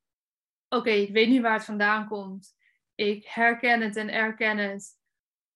Oké, 0.69 0.89
ik 0.89 1.13
weet 1.13 1.30
niet 1.30 1.42
waar 1.42 1.54
het 1.54 1.66
vandaan 1.66 2.07
komt 2.07 2.56
ik 3.01 3.25
herken 3.25 3.81
het 3.81 3.95
en 3.95 4.13
erken 4.13 4.57
het. 4.57 4.98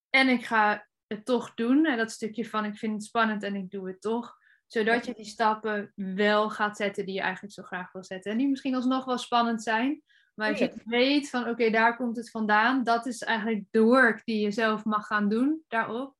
En 0.09 0.29
ik 0.29 0.45
ga 0.45 0.87
het 1.07 1.25
toch 1.25 1.53
doen. 1.53 1.85
En 1.85 1.97
dat 1.97 2.11
stukje 2.11 2.49
van 2.49 2.65
ik 2.65 2.77
vind 2.77 2.93
het 2.93 3.03
spannend 3.03 3.43
en 3.43 3.55
ik 3.55 3.69
doe 3.69 3.87
het 3.87 4.01
toch. 4.01 4.37
Zodat 4.67 5.05
je 5.05 5.13
die 5.13 5.25
stappen 5.25 5.91
wel 5.95 6.49
gaat 6.49 6.77
zetten 6.77 7.05
die 7.05 7.15
je 7.15 7.21
eigenlijk 7.21 7.53
zo 7.53 7.63
graag 7.63 7.91
wil 7.91 8.03
zetten. 8.03 8.31
En 8.31 8.37
die 8.37 8.47
misschien 8.47 8.75
alsnog 8.75 9.05
wel 9.05 9.17
spannend 9.17 9.63
zijn. 9.63 10.01
Maar 10.33 10.49
als 10.49 10.59
je 10.59 10.81
weet 10.85 11.29
van 11.29 11.49
oké, 11.49 11.69
daar 11.69 11.95
komt 11.95 12.17
het 12.17 12.29
vandaan. 12.29 12.83
Dat 12.83 13.05
is 13.05 13.21
eigenlijk 13.21 13.65
de 13.71 13.81
work 13.81 14.21
die 14.25 14.39
je 14.39 14.51
zelf 14.51 14.85
mag 14.85 15.07
gaan 15.07 15.29
doen 15.29 15.63
daarop. 15.67 16.15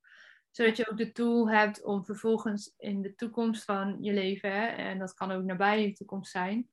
Zodat 0.52 0.78
je 0.78 0.90
ook 0.92 0.98
de 0.98 1.12
tool 1.12 1.50
hebt 1.50 1.84
om 1.84 2.06
vervolgens 2.06 2.74
in 2.78 3.02
de 3.02 3.16
toekomst 3.16 3.64
van 3.64 3.98
je 4.02 4.14
leven. 4.14 4.52
Hè, 4.52 4.66
en 4.66 5.00
dat 5.00 5.14
kan 5.14 5.32
ook 5.32 5.44
nabij 5.44 5.82
je 5.82 5.94
toekomst 5.94 6.32
zijn 6.32 6.70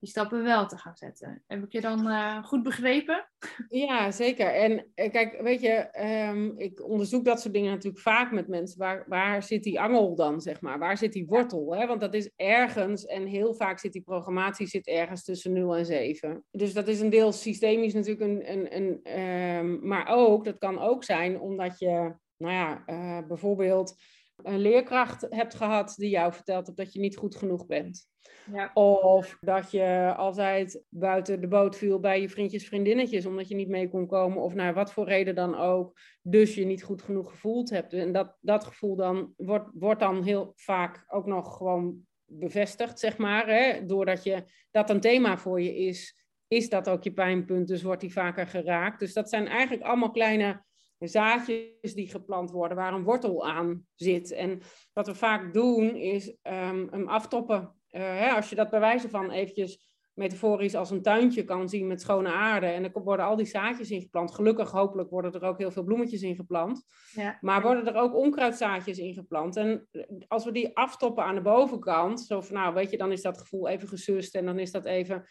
die 0.00 0.08
stappen 0.08 0.42
wel 0.42 0.66
te 0.66 0.78
gaan 0.78 0.96
zetten. 0.96 1.42
Heb 1.46 1.64
ik 1.64 1.72
je 1.72 1.80
dan 1.80 2.06
uh, 2.06 2.44
goed 2.44 2.62
begrepen? 2.62 3.28
Ja, 3.68 4.10
zeker. 4.10 4.46
En 4.46 4.86
eh, 4.94 5.10
kijk, 5.10 5.40
weet 5.40 5.60
je, 5.60 5.88
um, 6.28 6.58
ik 6.58 6.84
onderzoek 6.84 7.24
dat 7.24 7.40
soort 7.40 7.54
dingen 7.54 7.70
natuurlijk 7.70 8.02
vaak 8.02 8.32
met 8.32 8.48
mensen. 8.48 8.78
Waar, 8.78 9.04
waar 9.08 9.42
zit 9.42 9.62
die 9.62 9.80
angel 9.80 10.14
dan, 10.14 10.40
zeg 10.40 10.60
maar? 10.60 10.78
Waar 10.78 10.96
zit 10.96 11.12
die 11.12 11.26
wortel? 11.26 11.74
Hè? 11.74 11.86
Want 11.86 12.00
dat 12.00 12.14
is 12.14 12.30
ergens, 12.36 13.06
en 13.06 13.26
heel 13.26 13.54
vaak 13.54 13.78
zit 13.78 13.92
die 13.92 14.02
programmatie 14.02 14.66
zit 14.66 14.86
ergens 14.86 15.24
tussen 15.24 15.52
0 15.52 15.76
en 15.76 15.86
7. 15.86 16.44
Dus 16.50 16.72
dat 16.72 16.88
is 16.88 17.00
een 17.00 17.10
deel 17.10 17.32
systemisch 17.32 17.94
natuurlijk, 17.94 18.30
een, 18.30 18.52
een, 18.52 18.76
een, 18.76 19.20
um, 19.20 19.86
maar 19.86 20.06
ook, 20.08 20.44
dat 20.44 20.58
kan 20.58 20.78
ook 20.78 21.04
zijn 21.04 21.40
omdat 21.40 21.78
je, 21.78 22.14
nou 22.36 22.54
ja, 22.54 22.82
uh, 22.86 23.26
bijvoorbeeld 23.26 23.94
een 24.42 24.58
leerkracht 24.58 25.26
hebt 25.30 25.54
gehad 25.54 25.94
die 25.96 26.10
jou 26.10 26.32
vertelt 26.32 26.76
dat 26.76 26.92
je 26.92 27.00
niet 27.00 27.16
goed 27.16 27.36
genoeg 27.36 27.66
bent. 27.66 28.08
Ja. 28.52 28.70
Of 28.74 29.36
dat 29.40 29.70
je 29.70 30.14
altijd 30.16 30.82
buiten 30.88 31.40
de 31.40 31.48
boot 31.48 31.76
viel 31.76 32.00
bij 32.00 32.20
je 32.20 32.28
vriendjes, 32.28 32.66
vriendinnetjes, 32.66 33.26
omdat 33.26 33.48
je 33.48 33.54
niet 33.54 33.68
mee 33.68 33.88
kon 33.88 34.06
komen, 34.06 34.42
of 34.42 34.54
naar 34.54 34.74
wat 34.74 34.92
voor 34.92 35.04
reden 35.04 35.34
dan 35.34 35.54
ook, 35.54 35.98
dus 36.22 36.54
je 36.54 36.64
niet 36.64 36.82
goed 36.82 37.02
genoeg 37.02 37.30
gevoeld 37.30 37.70
hebt. 37.70 37.92
En 37.92 38.12
dat, 38.12 38.36
dat 38.40 38.64
gevoel 38.64 38.96
dan 38.96 39.32
wordt, 39.36 39.70
wordt 39.74 40.00
dan 40.00 40.22
heel 40.22 40.52
vaak 40.56 41.04
ook 41.08 41.26
nog 41.26 41.56
gewoon 41.56 42.06
bevestigd, 42.24 42.98
zeg 42.98 43.18
maar. 43.18 43.46
Hè? 43.46 43.86
Doordat 43.86 44.24
je, 44.24 44.44
dat 44.70 44.90
een 44.90 45.00
thema 45.00 45.38
voor 45.38 45.60
je 45.60 45.76
is, 45.76 46.24
is 46.48 46.68
dat 46.68 46.88
ook 46.88 47.02
je 47.02 47.12
pijnpunt, 47.12 47.68
dus 47.68 47.82
wordt 47.82 48.00
die 48.00 48.12
vaker 48.12 48.46
geraakt. 48.46 48.98
Dus 48.98 49.12
dat 49.12 49.28
zijn 49.28 49.46
eigenlijk 49.46 49.82
allemaal 49.82 50.10
kleine 50.10 50.64
zaadjes 51.08 51.94
die 51.94 52.10
geplant 52.10 52.50
worden, 52.50 52.76
waar 52.76 52.94
een 52.94 53.04
wortel 53.04 53.48
aan 53.48 53.86
zit. 53.94 54.32
En 54.32 54.60
wat 54.92 55.06
we 55.06 55.14
vaak 55.14 55.52
doen, 55.54 55.96
is 55.96 56.28
um, 56.28 56.88
hem 56.90 57.08
aftoppen. 57.08 57.60
Uh, 57.60 58.00
hè, 58.00 58.30
als 58.30 58.48
je 58.48 58.56
dat 58.56 58.70
bij 58.70 58.80
wijze 58.80 59.08
van 59.08 59.30
eventjes 59.30 59.90
metaforisch 60.20 60.74
als 60.74 60.90
een 60.90 61.02
tuintje 61.02 61.44
kan 61.44 61.68
zien 61.68 61.86
met 61.86 62.00
schone 62.00 62.32
aarde. 62.32 62.66
En 62.66 62.84
er 62.84 63.02
worden 63.02 63.26
al 63.26 63.36
die 63.36 63.46
zaadjes 63.46 63.90
ingeplant. 63.90 64.34
Gelukkig, 64.34 64.70
hopelijk 64.70 65.10
worden 65.10 65.32
er 65.32 65.42
ook 65.42 65.58
heel 65.58 65.70
veel 65.70 65.84
bloemetjes 65.84 66.22
ingeplant. 66.22 66.82
Ja. 67.12 67.38
Maar 67.40 67.62
worden 67.62 67.86
er 67.86 68.00
ook 68.00 68.14
onkruidzaadjes 68.14 68.98
ingeplant. 68.98 69.56
En 69.56 69.88
als 70.28 70.44
we 70.44 70.52
die 70.52 70.76
aftoppen 70.76 71.24
aan 71.24 71.34
de 71.34 71.40
bovenkant, 71.40 72.20
zo 72.20 72.40
van 72.40 72.56
nou, 72.56 72.74
weet 72.74 72.90
je, 72.90 72.96
dan 72.96 73.12
is 73.12 73.22
dat 73.22 73.38
gevoel 73.38 73.68
even 73.68 73.88
gesust 73.88 74.34
en 74.34 74.44
dan 74.44 74.58
is 74.58 74.70
dat 74.70 74.84
even. 74.84 75.24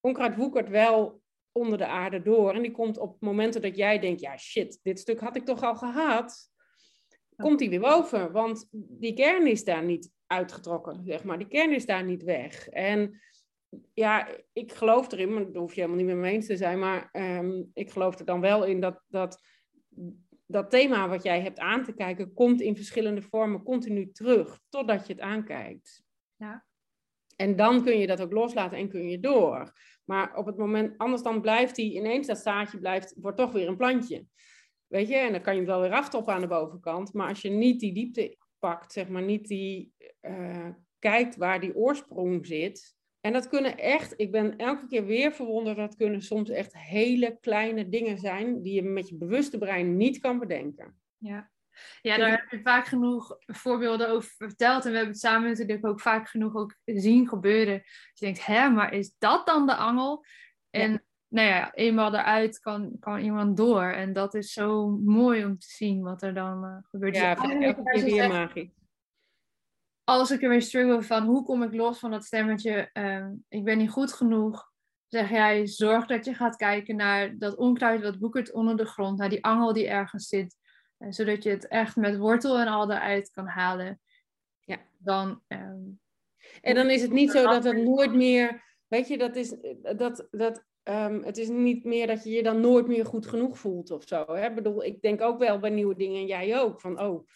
Onkruid 0.00 0.36
woekert 0.36 0.68
wel 0.68 1.22
onder 1.54 1.78
de 1.78 1.86
aarde 1.86 2.22
door. 2.22 2.54
En 2.54 2.62
die 2.62 2.70
komt 2.70 2.98
op 2.98 3.16
momenten 3.20 3.62
dat 3.62 3.76
jij 3.76 3.98
denkt, 3.98 4.20
ja 4.20 4.36
shit, 4.36 4.80
dit 4.82 4.98
stuk 4.98 5.20
had 5.20 5.36
ik 5.36 5.44
toch 5.44 5.62
al 5.62 5.74
gehad. 5.74 6.52
Komt 7.36 7.58
die 7.58 7.70
weer 7.70 7.80
boven, 7.80 8.32
want 8.32 8.68
die 8.70 9.14
kern 9.14 9.46
is 9.46 9.64
daar 9.64 9.84
niet 9.84 10.10
uitgetrokken, 10.26 11.04
zeg 11.04 11.24
maar. 11.24 11.38
Die 11.38 11.48
kern 11.48 11.72
is 11.72 11.86
daar 11.86 12.04
niet 12.04 12.22
weg. 12.22 12.68
En 12.68 13.20
ja, 13.94 14.28
ik 14.52 14.72
geloof 14.72 15.12
erin, 15.12 15.34
maar 15.34 15.52
daar 15.52 15.62
hoef 15.62 15.74
je 15.74 15.80
helemaal 15.80 16.04
niet 16.04 16.14
met 16.14 16.24
me 16.24 16.30
eens 16.30 16.46
te 16.46 16.56
zijn, 16.56 16.78
maar 16.78 17.08
ehm, 17.12 17.62
ik 17.72 17.90
geloof 17.90 18.18
er 18.18 18.24
dan 18.24 18.40
wel 18.40 18.64
in 18.64 18.80
dat, 18.80 19.02
dat 19.08 19.42
dat 20.46 20.70
thema 20.70 21.08
wat 21.08 21.22
jij 21.22 21.40
hebt 21.40 21.58
aan 21.58 21.84
te 21.84 21.92
kijken, 21.92 22.32
komt 22.32 22.60
in 22.60 22.76
verschillende 22.76 23.22
vormen 23.22 23.62
continu 23.62 24.10
terug, 24.12 24.60
totdat 24.68 25.06
je 25.06 25.12
het 25.12 25.22
aankijkt. 25.22 26.02
Ja. 26.36 26.64
En 27.36 27.56
dan 27.56 27.82
kun 27.82 27.98
je 27.98 28.06
dat 28.06 28.20
ook 28.20 28.32
loslaten 28.32 28.78
en 28.78 28.88
kun 28.88 29.08
je 29.08 29.20
door. 29.20 29.72
Maar 30.04 30.36
op 30.36 30.46
het 30.46 30.56
moment, 30.56 30.98
anders 30.98 31.22
dan 31.22 31.40
blijft 31.40 31.76
die 31.76 31.94
ineens 31.94 32.26
dat 32.26 32.38
zaadje 32.38 32.78
blijft, 32.78 33.14
wordt 33.20 33.36
toch 33.36 33.52
weer 33.52 33.68
een 33.68 33.76
plantje. 33.76 34.26
Weet 34.86 35.08
je, 35.08 35.16
en 35.16 35.32
dan 35.32 35.42
kan 35.42 35.54
je 35.54 35.60
het 35.60 35.68
wel 35.68 35.80
weer 35.80 35.92
aftoppen 35.92 36.34
aan 36.34 36.40
de 36.40 36.46
bovenkant. 36.46 37.12
Maar 37.12 37.28
als 37.28 37.42
je 37.42 37.50
niet 37.50 37.80
die 37.80 37.94
diepte 37.94 38.36
pakt, 38.58 38.92
zeg 38.92 39.08
maar, 39.08 39.22
niet 39.22 39.48
die 39.48 39.92
uh, 40.22 40.68
kijkt 40.98 41.36
waar 41.36 41.60
die 41.60 41.76
oorsprong 41.76 42.46
zit, 42.46 42.96
en 43.20 43.32
dat 43.32 43.48
kunnen 43.48 43.78
echt, 43.78 44.14
ik 44.16 44.30
ben 44.30 44.56
elke 44.56 44.86
keer 44.86 45.06
weer 45.06 45.32
verwonderd, 45.32 45.76
dat 45.76 45.96
kunnen 45.96 46.22
soms 46.22 46.50
echt 46.50 46.78
hele 46.78 47.38
kleine 47.40 47.88
dingen 47.88 48.18
zijn 48.18 48.62
die 48.62 48.74
je 48.74 48.82
met 48.82 49.08
je 49.08 49.16
bewuste 49.16 49.58
brein 49.58 49.96
niet 49.96 50.18
kan 50.18 50.38
bedenken. 50.38 51.00
Ja, 51.18 51.50
ja 52.00 52.16
daar 52.16 52.30
heb 52.30 52.50
je 52.50 52.60
vaak 52.62 52.86
genoeg 52.86 53.36
voorbeelden 53.38 54.08
over 54.08 54.30
verteld. 54.36 54.84
En 54.84 54.90
we 54.90 54.96
hebben 54.96 55.14
het 55.14 55.22
samen 55.22 55.48
natuurlijk 55.48 55.86
ook 55.86 56.00
vaak 56.00 56.28
genoeg 56.28 56.54
ook 56.54 56.76
zien 56.84 57.28
gebeuren. 57.28 57.78
Dus 57.78 58.12
je 58.14 58.24
denkt, 58.24 58.46
hè, 58.46 58.68
maar 58.68 58.92
is 58.92 59.14
dat 59.18 59.46
dan 59.46 59.66
de 59.66 59.74
angel? 59.74 60.24
En 60.70 61.04
nou 61.28 61.48
ja, 61.48 61.74
eenmaal 61.74 62.14
eruit 62.14 62.58
kan, 62.58 62.96
kan 63.00 63.18
iemand 63.18 63.56
door. 63.56 63.84
En 63.84 64.12
dat 64.12 64.34
is 64.34 64.52
zo 64.52 64.88
mooi 64.88 65.44
om 65.44 65.58
te 65.58 65.68
zien 65.68 66.02
wat 66.02 66.22
er 66.22 66.34
dan 66.34 66.64
uh, 66.64 66.76
gebeurt. 66.82 67.16
Ja, 67.16 67.34
dus 67.34 67.42
elke 67.42 67.82
keer 67.82 68.04
weer 68.04 68.28
magisch 68.28 68.82
als 70.04 70.30
ik 70.30 70.42
er 70.42 70.48
weer 70.48 70.62
struggle 70.62 71.02
van 71.02 71.24
hoe 71.24 71.44
kom 71.44 71.62
ik 71.62 71.74
los 71.74 71.98
van 71.98 72.10
dat 72.10 72.24
stemmetje, 72.24 72.90
ehm, 72.92 73.32
ik 73.48 73.64
ben 73.64 73.78
niet 73.78 73.90
goed 73.90 74.12
genoeg, 74.12 74.72
zeg 75.08 75.30
jij, 75.30 75.66
zorg 75.66 76.06
dat 76.06 76.24
je 76.24 76.34
gaat 76.34 76.56
kijken 76.56 76.96
naar 76.96 77.38
dat 77.38 77.56
onkruid 77.56 78.02
wat 78.02 78.18
boekert 78.18 78.52
onder 78.52 78.76
de 78.76 78.84
grond, 78.84 79.18
naar 79.18 79.28
die 79.28 79.44
angel 79.44 79.72
die 79.72 79.88
ergens 79.88 80.28
zit, 80.28 80.56
zodat 81.12 81.42
je 81.42 81.50
het 81.50 81.68
echt 81.68 81.96
met 81.96 82.16
wortel 82.16 82.58
en 82.58 82.66
al 82.66 82.90
eruit 82.90 83.30
kan 83.30 83.46
halen. 83.46 84.00
Ja. 84.60 84.78
Dan, 84.98 85.42
ehm, 85.46 85.82
en 86.60 86.74
dan 86.74 86.90
is 86.90 87.02
het 87.02 87.12
niet 87.12 87.30
zo 87.30 87.42
dat 87.42 87.64
het 87.64 87.76
nooit 87.76 88.14
meer, 88.14 88.62
weet 88.88 89.08
je, 89.08 89.18
dat 89.18 89.36
is, 89.36 89.54
dat, 89.96 90.28
dat, 90.30 90.64
um, 90.84 91.22
het 91.22 91.38
is 91.38 91.48
niet 91.48 91.84
meer 91.84 92.06
dat 92.06 92.24
je 92.24 92.30
je 92.30 92.42
dan 92.42 92.60
nooit 92.60 92.86
meer 92.86 93.06
goed 93.06 93.26
genoeg 93.26 93.58
voelt 93.58 93.90
of 93.90 94.02
zo. 94.06 94.24
Hè? 94.26 94.48
Ik 94.48 94.54
bedoel, 94.54 94.84
ik 94.84 95.02
denk 95.02 95.20
ook 95.20 95.38
wel 95.38 95.58
bij 95.58 95.70
nieuwe 95.70 95.96
dingen 95.96 96.20
en 96.20 96.26
jij 96.26 96.60
ook, 96.60 96.80
van 96.80 97.00
oh, 97.00 97.26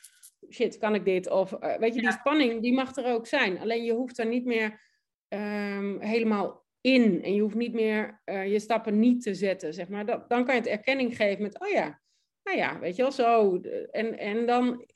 shit, 0.51 0.79
kan 0.79 0.95
ik 0.95 1.05
dit? 1.05 1.31
Of 1.31 1.53
eh, 1.53 1.79
weet 1.79 1.95
je, 1.95 2.01
die 2.01 2.13
spanning, 2.13 2.63
die 2.63 2.75
mag 2.75 2.97
er 2.97 3.13
ook 3.13 3.27
zijn. 3.27 3.59
Alleen 3.59 3.85
je 3.85 3.93
hoeft 3.93 4.19
er 4.19 4.27
niet 4.27 4.45
meer 4.45 4.81
ehm, 5.29 6.01
helemaal 6.01 6.67
in. 6.81 7.23
En 7.23 7.35
je 7.35 7.41
hoeft 7.41 7.55
niet 7.55 7.73
meer 7.73 8.23
uh, 8.25 8.53
je 8.53 8.59
stappen 8.59 8.99
niet 8.99 9.23
te 9.23 9.35
zetten, 9.35 9.75
zeg 9.75 9.89
maar. 9.89 10.07
Dat, 10.07 10.29
dan 10.29 10.45
kan 10.45 10.55
je 10.55 10.61
het 10.61 10.71
erkenning 10.71 11.17
geven 11.17 11.43
met, 11.43 11.61
oh 11.61 11.69
ja, 11.69 12.01
nou 12.49 12.61
ja, 12.61 12.79
weet 12.79 12.97
je 12.97 13.03
wel, 13.03 13.13
zo. 13.13 13.61
En, 13.91 14.19
en 14.19 14.47
dan 14.47 14.87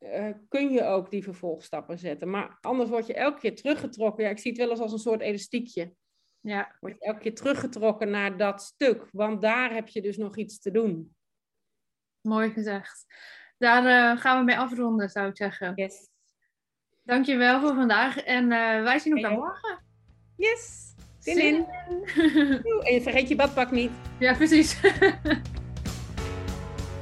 uh, 0.00 0.28
kun 0.48 0.72
je 0.72 0.84
ook 0.84 1.10
die 1.10 1.22
vervolgstappen 1.22 1.98
zetten. 1.98 2.30
Maar 2.30 2.58
anders 2.60 2.90
word 2.90 3.06
je 3.06 3.14
elke 3.14 3.40
keer 3.40 3.56
teruggetrokken. 3.56 4.24
Ja, 4.24 4.30
ik 4.30 4.38
zie 4.38 4.50
het 4.50 4.60
wel 4.60 4.70
eens 4.70 4.80
als 4.80 4.92
een 4.92 4.98
soort 4.98 5.20
elastiekje. 5.20 5.92
Ja. 6.40 6.76
Word 6.80 6.94
je 6.98 7.04
elke 7.04 7.20
keer 7.20 7.34
teruggetrokken 7.34 8.10
naar 8.10 8.36
dat 8.36 8.62
stuk. 8.62 9.08
Want 9.12 9.42
daar 9.42 9.74
heb 9.74 9.88
je 9.88 10.02
dus 10.02 10.16
nog 10.16 10.36
iets 10.36 10.60
te 10.60 10.70
doen. 10.70 11.14
Mooi 12.20 12.50
gezegd 12.50 13.06
daar 13.60 14.14
uh, 14.14 14.20
gaan 14.20 14.38
we 14.38 14.44
mee 14.44 14.58
afronden, 14.58 15.08
zou 15.08 15.28
ik 15.28 15.36
zeggen. 15.36 15.72
Yes. 15.74 16.08
Dankjewel 17.02 17.60
voor 17.60 17.74
vandaag 17.74 18.18
en 18.18 18.44
uh, 18.44 18.82
wij 18.82 18.98
zien 18.98 19.16
elkaar 19.16 19.38
morgen. 19.38 19.84
Yes, 20.36 20.94
zin 21.18 21.38
in. 21.38 21.66
en 22.86 22.94
je 22.94 23.00
vergeet 23.02 23.28
je 23.28 23.36
badpak 23.36 23.70
niet. 23.70 23.90
Ja, 24.18 24.34
precies. 24.34 24.80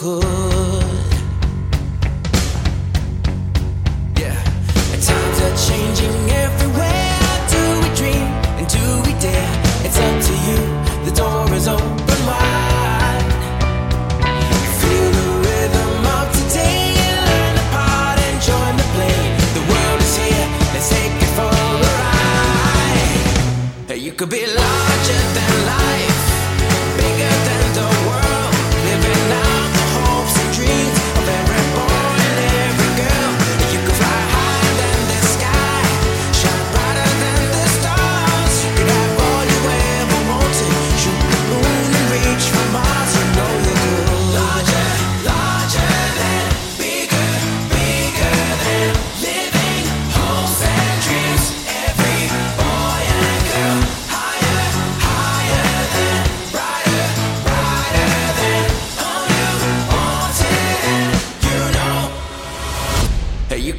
Could. 0.00 0.24
Yeah, 4.16 4.32
and 4.92 5.02
times 5.02 5.38
are 5.44 5.56
changing 5.68 6.16
everywhere. 6.40 7.20
Do 7.52 7.62
we 7.82 7.88
dream 8.00 8.28
and 8.56 8.66
do 8.66 8.84
we 9.04 9.12
dare? 9.20 9.52
It's 9.84 9.98
up 9.98 10.16
to 10.28 10.34
you. 10.48 10.60
The 11.04 11.12
door 11.20 11.44
is 11.52 11.68
open 11.68 12.20
wide. 12.24 13.28
Feel 14.80 15.10
the 15.20 15.28
rhythm 15.44 15.92
of 16.16 16.32
today. 16.32 16.96
Learn 17.28 17.52
the 17.60 17.66
part 17.76 18.16
and 18.24 18.40
join 18.40 18.72
the 18.80 18.88
play. 18.96 19.20
The 19.52 19.64
world 19.68 20.00
is 20.00 20.16
here. 20.16 20.48
Let's 20.72 20.88
take 20.88 21.12
it 21.12 21.32
for 21.36 21.44
a 21.44 21.76
ride. 21.84 23.20
You 24.00 24.12
could 24.12 24.30
be 24.30 24.46
larger 24.46 25.22
than 25.36 25.52
life, 25.76 26.24
bigger 26.96 27.39